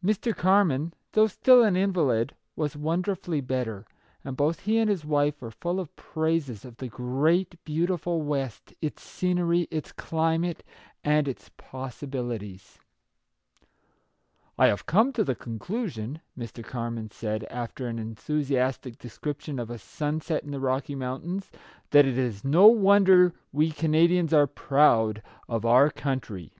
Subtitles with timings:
[0.00, 0.32] Mr.
[0.32, 3.84] Carman, though still an invalid, was wonderfully better,
[4.22, 8.72] and both he and his wife were full of praises of the great, beautiful West,
[8.80, 10.62] its scenery, its climate,
[11.02, 12.78] and its possi bilities."
[14.56, 16.62] I have come to the conclusion," Mr.
[16.62, 21.50] Carman said, after an enthusiastic description of a sunset in the Rocky Mountains,"
[21.90, 26.52] that it is no wonder we Canadians are proud of our country."